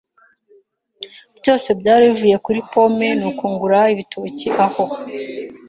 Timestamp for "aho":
4.65-4.83